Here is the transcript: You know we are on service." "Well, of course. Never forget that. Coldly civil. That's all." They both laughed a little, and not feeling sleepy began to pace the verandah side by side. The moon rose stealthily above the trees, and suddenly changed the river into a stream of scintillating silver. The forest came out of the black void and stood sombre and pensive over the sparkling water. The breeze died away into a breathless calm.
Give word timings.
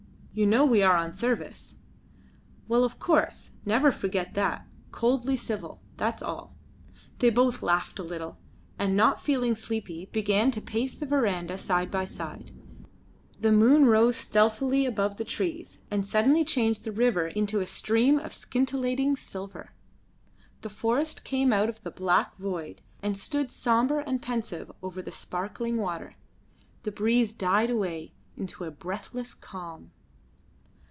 You 0.33 0.45
know 0.45 0.63
we 0.63 0.81
are 0.81 0.95
on 0.95 1.11
service." 1.11 1.75
"Well, 2.69 2.85
of 2.85 2.99
course. 2.99 3.51
Never 3.65 3.91
forget 3.91 4.33
that. 4.35 4.65
Coldly 4.93 5.35
civil. 5.35 5.81
That's 5.97 6.23
all." 6.23 6.55
They 7.19 7.29
both 7.29 7.61
laughed 7.61 7.99
a 7.99 8.03
little, 8.03 8.37
and 8.79 8.95
not 8.95 9.19
feeling 9.19 9.55
sleepy 9.55 10.05
began 10.05 10.49
to 10.51 10.61
pace 10.61 10.95
the 10.95 11.05
verandah 11.05 11.57
side 11.57 11.91
by 11.91 12.05
side. 12.05 12.51
The 13.41 13.51
moon 13.51 13.87
rose 13.87 14.15
stealthily 14.15 14.85
above 14.85 15.17
the 15.17 15.25
trees, 15.25 15.79
and 15.91 16.05
suddenly 16.05 16.45
changed 16.45 16.85
the 16.85 16.93
river 16.93 17.27
into 17.27 17.59
a 17.59 17.65
stream 17.67 18.17
of 18.17 18.33
scintillating 18.33 19.17
silver. 19.17 19.73
The 20.61 20.69
forest 20.69 21.25
came 21.25 21.51
out 21.51 21.67
of 21.67 21.83
the 21.83 21.91
black 21.91 22.37
void 22.37 22.79
and 23.03 23.17
stood 23.17 23.51
sombre 23.51 24.01
and 24.07 24.21
pensive 24.21 24.71
over 24.81 25.01
the 25.01 25.11
sparkling 25.11 25.75
water. 25.75 26.15
The 26.83 26.91
breeze 26.93 27.33
died 27.33 27.69
away 27.69 28.13
into 28.37 28.63
a 28.63 28.71
breathless 28.71 29.33
calm. 29.33 29.91